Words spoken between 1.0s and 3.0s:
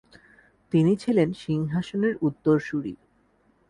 ছিলেন সিংহাসনের উত্তরসূরি।